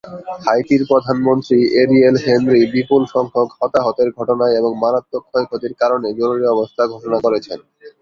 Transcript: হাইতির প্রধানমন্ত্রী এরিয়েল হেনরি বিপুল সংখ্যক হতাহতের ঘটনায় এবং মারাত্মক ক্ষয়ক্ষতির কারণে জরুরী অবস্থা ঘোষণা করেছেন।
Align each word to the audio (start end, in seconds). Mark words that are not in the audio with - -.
হাইতির 0.45 0.81
প্রধানমন্ত্রী 0.89 1.57
এরিয়েল 1.81 2.15
হেনরি 2.23 2.61
বিপুল 2.73 3.01
সংখ্যক 3.13 3.49
হতাহতের 3.59 4.09
ঘটনায় 4.17 4.57
এবং 4.59 4.71
মারাত্মক 4.83 5.23
ক্ষয়ক্ষতির 5.29 5.73
কারণে 5.81 6.07
জরুরী 6.19 6.45
অবস্থা 6.47 6.83
ঘোষণা 6.93 7.17
করেছেন। 7.25 7.59